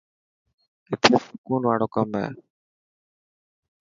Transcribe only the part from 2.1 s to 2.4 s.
هي.